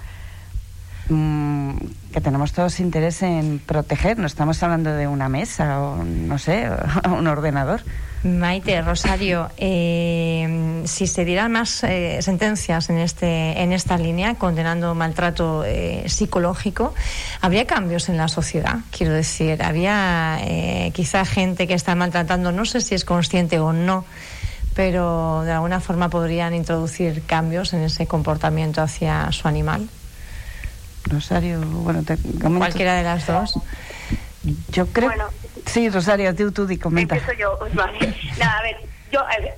mmm, 1.10 1.72
que 2.12 2.20
tenemos 2.20 2.52
todos 2.52 2.80
interés 2.80 3.22
en 3.22 3.58
proteger. 3.58 4.18
No 4.18 4.26
estamos 4.26 4.62
hablando 4.62 4.92
de 4.92 5.06
una 5.06 5.28
mesa 5.28 5.80
o, 5.80 6.04
no 6.04 6.38
sé, 6.38 6.70
un 7.04 7.26
ordenador. 7.26 7.82
Maite, 8.22 8.82
Rosario, 8.82 9.50
eh, 9.56 10.82
si 10.84 11.06
se 11.06 11.24
dieran 11.24 11.52
más 11.52 11.82
eh, 11.84 12.18
sentencias 12.20 12.90
en, 12.90 12.98
este, 12.98 13.62
en 13.62 13.72
esta 13.72 13.96
línea, 13.96 14.34
condenando 14.34 14.94
maltrato 14.94 15.64
eh, 15.64 16.04
psicológico, 16.06 16.94
¿habría 17.40 17.66
cambios 17.66 18.10
en 18.10 18.18
la 18.18 18.28
sociedad? 18.28 18.80
Quiero 18.90 19.14
decir, 19.14 19.62
¿había 19.62 20.38
eh, 20.42 20.92
quizá 20.94 21.24
gente 21.24 21.66
que 21.66 21.72
está 21.72 21.94
maltratando, 21.94 22.52
no 22.52 22.66
sé 22.66 22.82
si 22.82 22.94
es 22.94 23.06
consciente 23.06 23.58
o 23.58 23.72
no, 23.72 24.04
pero 24.74 25.42
de 25.44 25.52
alguna 25.52 25.80
forma 25.80 26.10
podrían 26.10 26.54
introducir 26.54 27.22
cambios 27.22 27.72
en 27.72 27.80
ese 27.80 28.06
comportamiento 28.06 28.82
hacia 28.82 29.32
su 29.32 29.48
animal? 29.48 29.88
Rosario, 31.04 31.60
bueno, 31.60 32.02
te 32.02 32.16
comento. 32.16 32.58
Cualquiera 32.58 32.94
de 32.94 33.02
las 33.02 33.26
dos. 33.26 33.54
Yo 34.68 34.86
creo. 34.86 35.08
Bueno. 35.08 35.24
Sí, 35.66 35.88
Rosario, 35.88 36.34
tú, 36.34 36.52
tú 36.52 36.66
di, 36.66 36.78
comenta. 36.78 37.16
Empiezo 37.16 37.38
yo, 37.38 37.58
vale. 37.74 37.98
Nada, 38.38 38.58
a 38.58 38.62
ver, 38.62 38.76
yo 39.12 39.20
eh, 39.20 39.54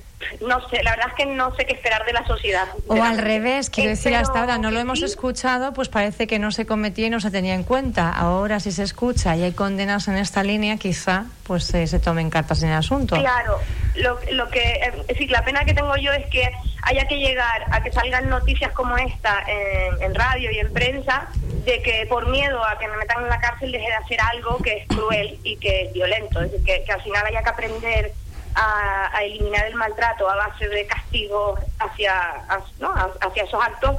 no 0.47 0.67
sé, 0.69 0.81
la 0.83 0.91
verdad 0.91 1.07
es 1.09 1.13
que 1.15 1.25
no 1.25 1.55
sé 1.55 1.65
qué 1.65 1.73
esperar 1.73 2.05
de 2.05 2.13
la 2.13 2.25
sociedad. 2.25 2.65
O 2.87 3.01
al 3.01 3.17
revés, 3.17 3.69
quiero 3.69 3.89
Eh, 3.91 3.95
decir, 3.95 4.15
hasta 4.15 4.39
ahora 4.39 4.57
no 4.57 4.71
lo 4.71 4.79
hemos 4.79 4.99
sí- 4.99 5.05
escuchado, 5.05 5.73
pues 5.73 5.89
parece 5.89 6.27
que 6.27 6.39
no 6.39 6.51
se 6.51 6.65
cometía 6.65 7.07
y 7.07 7.09
no 7.09 7.19
se 7.19 7.31
tenía 7.31 7.53
en 7.55 7.63
cuenta. 7.63 8.09
Ahora 8.11 8.59
si 8.59 8.71
se 8.71 8.83
escucha 8.83 9.35
y 9.35 9.43
hay 9.43 9.51
condenas 9.53 10.07
en 10.07 10.17
esta 10.17 10.43
línea, 10.43 10.77
quizá 10.77 11.25
pues 11.43 11.73
eh, 11.73 11.87
se 11.87 11.99
tomen 11.99 12.29
cartas 12.29 12.63
en 12.63 12.69
el 12.69 12.75
asunto. 12.75 13.15
Claro, 13.17 13.59
lo, 13.95 14.17
lo 14.31 14.49
que, 14.49 14.59
eh, 14.61 14.93
es 15.01 15.07
decir, 15.07 15.29
la 15.29 15.43
pena 15.43 15.65
que 15.65 15.73
tengo 15.73 15.95
yo 15.97 16.11
es 16.13 16.25
que 16.27 16.49
haya 16.83 17.05
que 17.07 17.15
llegar 17.17 17.65
a 17.71 17.81
que 17.83 17.91
salgan 17.91 18.29
noticias 18.29 18.71
como 18.73 18.97
esta 18.97 19.43
en, 19.47 20.01
en 20.03 20.15
radio 20.15 20.51
y 20.51 20.59
en 20.59 20.71
prensa 20.73 21.27
de 21.65 21.81
que 21.81 22.05
por 22.09 22.27
miedo 22.29 22.63
a 22.65 22.77
que 22.77 22.87
me 22.87 22.97
metan 22.97 23.23
en 23.23 23.29
la 23.29 23.39
cárcel 23.39 23.71
deje 23.71 23.85
de 23.87 23.93
hacer 23.93 24.19
algo 24.21 24.57
que 24.57 24.77
es 24.79 24.87
cruel 24.87 25.39
y 25.43 25.55
que 25.57 25.83
es 25.83 25.93
violento. 25.93 26.41
Es 26.41 26.51
decir, 26.51 26.65
que, 26.65 26.83
que 26.85 26.91
al 26.91 27.01
final 27.01 27.25
haya 27.25 27.41
que 27.43 27.49
aprender 27.49 28.11
a, 28.55 29.09
eliminar 29.23 29.65
el 29.67 29.75
maltrato 29.75 30.29
a 30.29 30.35
base 30.35 30.67
de 30.67 30.85
castigos 30.87 31.59
hacia, 31.79 32.41
¿no? 32.79 32.93
hacia 33.21 33.43
esos 33.43 33.63
actos 33.63 33.95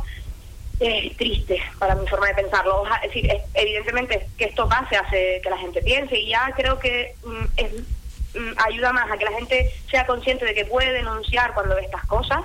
es 0.81 1.17
triste 1.17 1.63
para 1.79 1.95
mi 1.95 2.07
forma 2.09 2.27
de 2.27 2.35
pensarlo. 2.35 2.83
Oja- 2.83 2.97
Es 2.97 3.09
decir, 3.15 3.31
es- 3.31 3.43
evidentemente 3.55 4.27
que 4.37 4.47
esto 4.47 4.69
pase 4.69 4.97
hace 4.97 5.41
que 5.43 5.51
la 5.51 5.57
gente 5.59 5.81
piense 5.83 6.19
y 6.19 6.29
ya 6.31 6.53
creo 6.57 6.79
que 6.79 7.15
mm, 7.25 7.45
es, 7.57 7.73
mm, 8.35 8.53
ayuda 8.67 8.93
más 8.93 9.11
a 9.11 9.17
que 9.17 9.25
la 9.25 9.33
gente 9.33 9.71
sea 9.91 10.05
consciente 10.07 10.45
de 10.45 10.55
que 10.55 10.65
puede 10.67 10.93
denunciar 10.93 11.55
cuando 11.55 11.77
ve 11.77 11.83
estas 11.83 12.05
cosas 12.07 12.41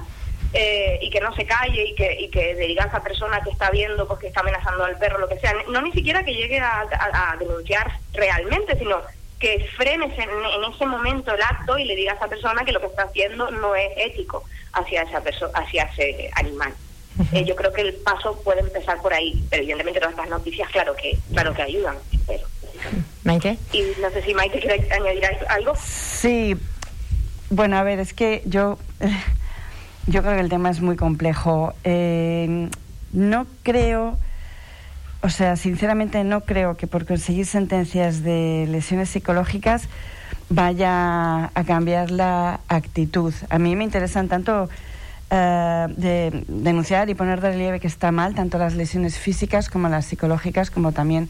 eh, 0.54 1.00
y 1.01 1.10
que 1.10 1.20
no 1.22 1.34
se 1.36 1.46
calle 1.46 1.84
y 1.86 1.96
que, 1.96 2.13
y 2.22 2.30
que 2.30 2.56
diga 2.56 2.84
a 2.84 2.88
esa 2.88 3.04
persona 3.04 3.42
que 3.42 3.50
está 3.51 3.70
viendo 3.72 4.08
pues 4.08 4.20
que 4.20 4.28
está 4.28 4.39
amenazando 4.42 4.84
al 4.86 4.98
perro, 4.98 5.18
lo 5.20 5.28
que 5.28 5.39
sea. 5.39 5.54
No 5.68 5.82
ni 5.82 5.92
siquiera 5.92 6.24
que 6.24 6.34
llegue 6.34 6.60
a 6.60 7.36
denunciar 7.39 7.92
realmente, 8.13 8.78
sino 8.78 9.01
que 9.39 9.65
frenes 9.77 10.12
en, 10.17 10.29
en 10.29 10.74
ese 10.74 10.86
momento 10.86 11.34
el 11.34 11.41
acto 11.41 11.77
y 11.77 11.86
le 11.86 11.96
diga 11.96 12.13
a 12.13 12.15
esa 12.15 12.27
persona 12.27 12.65
que 12.65 12.72
lo 12.72 12.79
que 12.79 12.88
está 12.88 13.03
haciendo 13.03 13.50
no 13.51 13.75
es 13.75 13.89
ético 13.96 14.43
hacia 14.74 15.03
esa 15.03 15.22
persona, 15.22 15.58
hacia 15.60 15.84
ese 15.84 16.29
animal. 16.36 16.74
Eh, 17.34 17.43
yo 17.43 17.55
creo 17.55 17.74
que 17.74 17.81
el 17.81 17.93
paso 17.96 18.41
puede 18.43 18.62
empezar 18.62 19.01
por 19.01 19.13
ahí, 19.13 19.43
pero 19.50 19.62
evidentemente 19.62 20.00
todas 20.00 20.13
estas 20.13 20.29
noticias, 20.29 20.69
claro 20.69 20.96
que, 20.96 21.17
claro 21.34 21.53
que 21.53 21.62
ayudan. 21.62 21.96
Pero, 22.25 22.48
Maite. 23.24 23.58
y 23.74 23.84
no 24.01 24.10
sé 24.12 24.24
si 24.24 24.34
Maite 24.34 24.60
quiere 24.60 24.88
añadir 24.93 25.25
algo. 25.50 25.74
Sí, 25.75 26.55
bueno, 27.50 27.77
a 27.77 27.84
ver, 27.84 28.00
es 28.00 28.13
que 28.13 28.41
yo, 28.46 28.77
yo 30.08 30.22
creo 30.22 30.36
que 30.36 30.41
el 30.41 30.50
tema 30.50 30.69
es 30.69 30.79
muy 30.79 30.96
complejo. 30.96 31.74
Eh, 31.84 32.69
no 33.12 33.48
creo, 33.63 34.17
o 35.22 35.30
sea, 35.30 35.56
sinceramente 35.58 36.24
no 36.24 36.42
creo 36.42 36.78
que 36.78 36.88
por 36.88 37.06
conseguir 37.06 37.46
sentencias 37.46 38.24
de 38.24 38.68
lesiones 38.70 39.10
psicológicas 39.10 39.90
vaya 40.50 41.52
a 41.54 41.64
cambiar 41.66 42.10
la 42.10 42.62
actitud. 42.70 43.34
A 43.50 43.60
mí 43.60 43.76
me 43.76 43.84
interesan 43.84 44.30
tanto 44.30 44.70
eh, 45.30 45.88
de 45.98 46.46
denunciar 46.48 47.10
y 47.10 47.16
poner 47.16 47.42
de 47.42 47.50
relieve 47.52 47.80
que 47.80 47.88
está 47.88 48.12
mal 48.12 48.34
tanto 48.34 48.58
las 48.58 48.76
lesiones 48.76 49.18
físicas 49.18 49.70
como 49.70 49.90
las 49.90 50.06
psicológicas, 50.06 50.72
como 50.72 50.94
también 50.94 51.30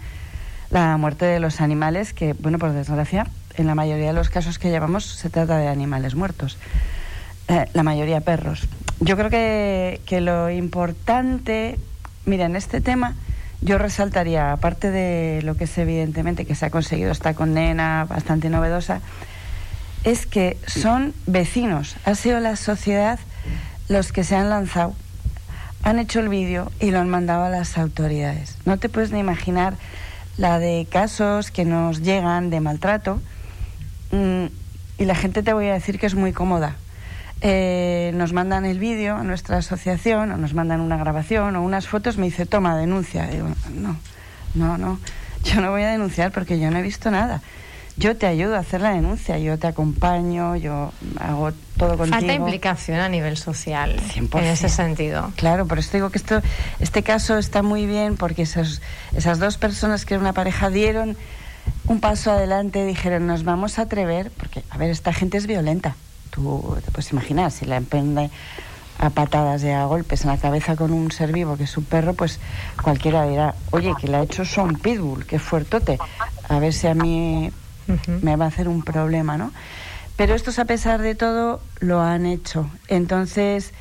la 0.69 0.95
muerte 0.97 1.25
de 1.25 1.39
los 1.39 1.59
animales, 1.59 2.13
que, 2.13 2.33
bueno, 2.33 2.59
por 2.59 2.71
desgracia, 2.71 3.25
en 3.57 3.65
la 3.65 3.73
mayoría 3.73 4.07
de 4.07 4.13
los 4.13 4.29
casos 4.29 4.59
que 4.59 4.69
llevamos 4.69 5.03
se 5.03 5.31
trata 5.31 5.57
de 5.57 5.67
animales 5.67 6.13
muertos. 6.13 6.57
Eh, 7.47 7.65
la 7.73 7.81
mayoría 7.81 8.21
perros. 8.21 8.67
Yo 8.99 9.17
creo 9.17 9.31
que, 9.31 9.99
que 10.05 10.21
lo 10.21 10.51
importante, 10.51 11.79
mira, 12.25 12.45
en 12.45 12.55
este 12.55 12.81
tema 12.81 13.15
yo 13.61 13.77
resaltaría, 13.77 14.51
aparte 14.51 14.91
de 14.91 15.41
lo 15.43 15.55
que 15.55 15.65
es 15.65 15.77
evidentemente 15.77 16.45
que 16.45 16.55
se 16.55 16.65
ha 16.65 16.69
conseguido 16.69 17.11
esta 17.11 17.33
condena 17.33 18.05
bastante 18.07 18.49
novedosa, 18.49 19.01
es 20.03 20.25
que 20.25 20.57
son 20.65 21.13
vecinos, 21.27 21.97
ha 22.05 22.15
sido 22.15 22.39
la 22.39 22.55
sociedad 22.55 23.19
los 23.89 24.11
que 24.11 24.23
se 24.23 24.35
han 24.35 24.49
lanzado, 24.49 24.93
han 25.83 25.99
hecho 25.99 26.19
el 26.19 26.29
vídeo 26.29 26.71
y 26.79 26.91
lo 26.91 26.99
han 26.99 27.09
mandado 27.09 27.45
a 27.45 27.49
las 27.49 27.77
autoridades. 27.77 28.57
No 28.65 28.77
te 28.77 28.89
puedes 28.89 29.11
ni 29.11 29.19
imaginar 29.19 29.75
la 30.37 30.57
de 30.57 30.87
casos 30.89 31.51
que 31.51 31.65
nos 31.65 32.01
llegan 32.01 32.49
de 32.49 32.61
maltrato. 32.61 33.21
Mm, 34.11 34.45
y 34.97 35.05
la 35.05 35.15
gente 35.15 35.43
te 35.43 35.53
voy 35.53 35.67
a 35.67 35.73
decir 35.73 35.99
que 35.99 36.05
es 36.05 36.15
muy 36.15 36.33
cómoda. 36.33 36.75
Eh, 37.41 38.11
nos 38.15 38.33
mandan 38.33 38.65
el 38.65 38.79
vídeo 38.79 39.15
a 39.15 39.23
nuestra 39.23 39.57
asociación 39.57 40.31
o 40.31 40.37
nos 40.37 40.53
mandan 40.53 40.81
una 40.81 40.97
grabación 40.97 41.55
o 41.55 41.61
unas 41.61 41.87
fotos, 41.87 42.17
me 42.17 42.25
dice, 42.25 42.45
toma, 42.45 42.77
denuncia. 42.77 43.27
digo, 43.27 43.47
no, 43.73 43.95
no, 44.55 44.77
no, 44.77 44.99
yo 45.43 45.61
no 45.61 45.71
voy 45.71 45.83
a 45.83 45.89
denunciar 45.89 46.31
porque 46.31 46.59
yo 46.59 46.69
no 46.69 46.79
he 46.79 46.81
visto 46.81 47.11
nada. 47.11 47.41
Yo 47.95 48.15
te 48.15 48.27
ayudo 48.27 48.55
a 48.55 48.59
hacer 48.59 48.79
la 48.79 48.91
denuncia, 48.91 49.37
yo 49.39 49.59
te 49.59 49.67
acompaño, 49.67 50.55
yo 50.55 50.93
hago 51.19 51.51
todo 51.75 51.97
contigo. 51.97 52.17
Falta 52.17 52.33
implicación 52.33 52.99
a 52.99 53.09
nivel 53.09 53.35
social 53.35 54.01
en 54.15 54.43
ese 54.45 54.69
sentido. 54.69 55.33
Claro, 55.35 55.67
por 55.67 55.79
eso 55.79 55.91
digo 55.93 56.09
que 56.09 56.17
esto, 56.17 56.41
este 56.79 57.03
caso 57.03 57.37
está 57.37 57.61
muy 57.61 57.85
bien 57.85 58.15
porque 58.15 58.43
esas, 58.43 58.81
esas 59.13 59.39
dos 59.39 59.57
personas 59.57 60.05
que 60.05 60.13
eran 60.13 60.21
una 60.21 60.33
pareja 60.33 60.69
dieron 60.69 61.17
un 61.87 61.99
paso 61.99 62.31
adelante, 62.31 62.85
dijeron, 62.85 63.27
nos 63.27 63.43
vamos 63.43 63.79
a 63.79 63.83
atrever, 63.83 64.31
porque, 64.31 64.63
a 64.69 64.77
ver, 64.77 64.91
esta 64.91 65.11
gente 65.11 65.37
es 65.37 65.47
violenta. 65.47 65.95
Tú 66.29 66.77
te 66.83 66.91
puedes 66.91 67.11
imaginar, 67.11 67.51
si 67.51 67.65
la 67.65 67.77
emprende 67.77 68.29
a 68.99 69.09
patadas 69.09 69.63
y 69.63 69.69
a 69.69 69.85
golpes 69.85 70.23
en 70.23 70.29
la 70.29 70.37
cabeza 70.37 70.75
con 70.75 70.91
un 70.91 71.11
ser 71.11 71.31
vivo 71.31 71.55
que 71.55 71.63
es 71.63 71.77
un 71.77 71.85
perro, 71.85 72.13
pues 72.13 72.39
cualquiera 72.81 73.23
dirá, 73.23 73.55
oye, 73.71 73.93
que 73.99 74.07
le 74.07 74.17
ha 74.17 74.21
hecho 74.23 74.43
son 74.43 74.75
pitbull, 74.75 75.25
qué 75.25 75.39
fuertote, 75.39 75.97
a 76.49 76.59
ver 76.59 76.73
si 76.73 76.87
a 76.87 76.93
mí 76.93 77.51
me 78.21 78.35
va 78.35 78.45
a 78.45 78.47
hacer 78.49 78.67
un 78.67 78.83
problema, 78.83 79.37
¿no? 79.37 79.51
Pero 80.15 80.35
estos, 80.35 80.59
a 80.59 80.65
pesar 80.65 81.01
de 81.01 81.15
todo, 81.15 81.61
lo 81.79 82.01
han 82.01 82.25
hecho. 82.25 82.69
Entonces, 82.89 83.73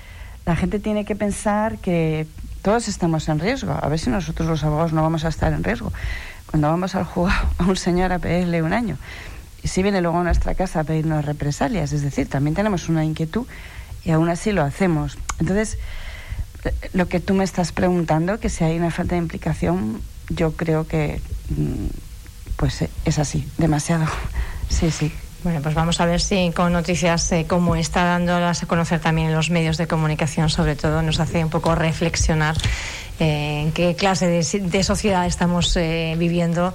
la 0.46 0.54
gente 0.54 0.78
tiene 0.78 1.04
que 1.04 1.16
pensar 1.16 1.78
que 1.78 2.28
todos 2.62 2.86
estamos 2.86 3.28
en 3.28 3.40
riesgo. 3.40 3.72
A 3.72 3.88
ver 3.88 3.98
si 3.98 4.08
nosotros 4.08 4.48
los 4.48 4.62
abogados 4.62 4.92
no 4.92 5.02
vamos 5.02 5.24
a 5.24 5.28
estar 5.28 5.52
en 5.52 5.64
riesgo. 5.64 5.92
Cuando 6.46 6.68
vamos 6.68 6.94
al 6.94 7.04
juzgado 7.04 7.48
a 7.58 7.64
un 7.64 7.76
señor 7.76 8.12
a 8.12 8.20
pedirle 8.20 8.62
un 8.62 8.72
año, 8.72 8.96
y 9.62 9.68
si 9.68 9.82
viene 9.82 10.00
luego 10.00 10.18
a 10.18 10.24
nuestra 10.24 10.54
casa 10.54 10.80
a 10.80 10.84
pedirnos 10.84 11.24
represalias, 11.24 11.92
es 11.92 12.02
decir, 12.02 12.28
también 12.28 12.54
tenemos 12.54 12.88
una 12.88 13.04
inquietud 13.04 13.46
y 14.04 14.10
aún 14.10 14.28
así 14.28 14.52
lo 14.52 14.62
hacemos. 14.62 15.18
Entonces, 15.40 15.78
lo 16.92 17.08
que 17.08 17.20
tú 17.20 17.34
me 17.34 17.44
estás 17.44 17.72
preguntando, 17.72 18.40
que 18.40 18.48
si 18.48 18.64
hay 18.64 18.76
una 18.76 18.90
falta 18.90 19.14
de 19.14 19.20
implicación, 19.20 20.00
yo 20.28 20.52
creo 20.52 20.86
que 20.86 21.20
mm, 21.50 21.86
pues 22.56 22.84
es 23.04 23.18
así, 23.18 23.46
demasiado. 23.58 24.06
Sí, 24.68 24.90
sí. 24.90 25.10
Bueno, 25.44 25.62
pues 25.62 25.74
vamos 25.74 25.98
a 25.98 26.04
ver 26.04 26.20
si 26.20 26.52
con 26.54 26.74
noticias 26.74 27.32
eh, 27.32 27.46
como 27.48 27.74
está 27.74 28.04
dándolas 28.04 28.62
a 28.62 28.66
conocer 28.66 29.00
también 29.00 29.28
en 29.28 29.34
los 29.34 29.48
medios 29.48 29.78
de 29.78 29.86
comunicación, 29.86 30.50
sobre 30.50 30.76
todo, 30.76 31.00
nos 31.00 31.20
hace 31.20 31.42
un 31.42 31.48
poco 31.48 31.74
reflexionar 31.74 32.54
eh, 33.18 33.62
en 33.62 33.72
qué 33.72 33.96
clase 33.96 34.26
de, 34.26 34.82
sociedad 34.82 35.24
estamos 35.24 35.74
eh, 35.76 36.16
viviendo 36.18 36.74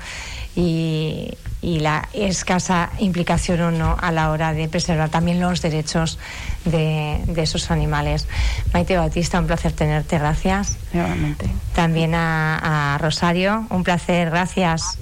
y, 0.56 1.38
la 1.62 2.08
escasa 2.14 2.90
implicación 3.00 3.62
o 3.62 3.72
no 3.72 3.98
a 4.00 4.12
la 4.12 4.32
hora 4.32 4.54
de 4.54 4.68
preservar 4.68 5.10
también 5.10 5.40
los 5.40 5.62
derechos 5.62 6.20
de, 6.66 7.24
esos 7.38 7.72
animales. 7.72 8.28
Maite 8.74 8.98
Bautista, 8.98 9.40
un 9.40 9.48
placer 9.48 9.72
tenerte, 9.72 10.20
gracias. 10.20 10.78
Nuevamente. 10.92 11.48
También 11.74 12.16
a, 12.16 12.94
a 12.94 12.98
Rosario, 12.98 13.66
un 13.70 13.84
placer, 13.84 14.30
gracias. 14.30 15.00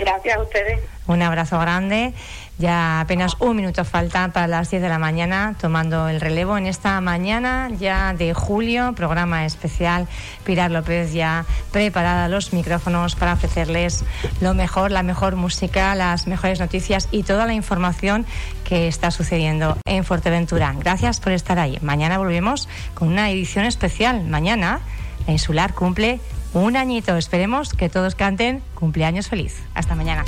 Gracias 0.00 0.36
a 0.36 0.40
ustedes. 0.40 0.80
Un 1.06 1.22
abrazo 1.22 1.58
grande. 1.58 2.14
Ya 2.58 3.00
apenas 3.00 3.36
un 3.38 3.56
minuto 3.56 3.84
falta 3.84 4.28
para 4.32 4.48
las 4.48 4.70
10 4.70 4.82
de 4.82 4.88
la 4.88 4.98
mañana, 4.98 5.54
tomando 5.60 6.08
el 6.08 6.20
relevo 6.20 6.58
en 6.58 6.66
esta 6.66 7.00
mañana 7.00 7.70
ya 7.78 8.14
de 8.14 8.34
julio, 8.34 8.94
programa 8.94 9.44
especial. 9.44 10.08
Pilar 10.44 10.72
López 10.72 11.12
ya 11.12 11.44
preparada 11.70 12.28
los 12.28 12.52
micrófonos 12.52 13.14
para 13.14 13.34
ofrecerles 13.34 14.04
lo 14.40 14.54
mejor, 14.54 14.90
la 14.90 15.04
mejor 15.04 15.36
música, 15.36 15.94
las 15.94 16.26
mejores 16.26 16.58
noticias 16.58 17.08
y 17.12 17.22
toda 17.22 17.46
la 17.46 17.54
información 17.54 18.26
que 18.64 18.88
está 18.88 19.12
sucediendo 19.12 19.78
en 19.86 20.02
Fuerteventura. 20.02 20.74
Gracias 20.76 21.20
por 21.20 21.32
estar 21.32 21.60
ahí. 21.60 21.78
Mañana 21.80 22.18
volvemos 22.18 22.68
con 22.94 23.06
una 23.06 23.30
edición 23.30 23.66
especial. 23.66 24.24
Mañana 24.24 24.80
la 25.26 25.32
Insular 25.32 25.74
cumple 25.74 26.20
un 26.54 26.76
añito. 26.76 27.16
Esperemos 27.16 27.72
que 27.72 27.88
todos 27.88 28.16
canten 28.16 28.62
cumpleaños 28.74 29.28
feliz. 29.28 29.62
Hasta 29.74 29.94
mañana. 29.94 30.24